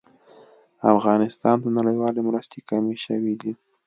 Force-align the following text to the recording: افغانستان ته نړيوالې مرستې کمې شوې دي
افغانستان 0.93 1.55
ته 1.63 1.67
نړيوالې 1.77 2.21
مرستې 2.27 2.59
کمې 2.69 2.95
شوې 3.05 3.33
دي 3.41 3.53